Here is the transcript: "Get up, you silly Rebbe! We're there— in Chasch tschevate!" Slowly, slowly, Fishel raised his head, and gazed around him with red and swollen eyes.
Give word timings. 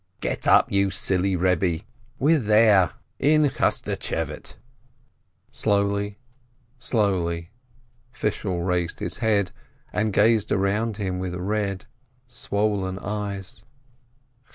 "Get 0.19 0.47
up, 0.47 0.71
you 0.71 0.89
silly 0.89 1.35
Rebbe! 1.35 1.83
We're 2.17 2.39
there— 2.39 2.93
in 3.33 3.43
Chasch 3.51 3.83
tschevate!" 3.83 4.55
Slowly, 5.51 6.17
slowly, 6.79 7.51
Fishel 8.11 8.63
raised 8.63 8.99
his 8.99 9.19
head, 9.19 9.51
and 9.93 10.11
gazed 10.11 10.51
around 10.51 10.97
him 10.97 11.19
with 11.19 11.35
red 11.35 11.85
and 11.85 11.85
swollen 12.25 12.97
eyes. 12.97 13.61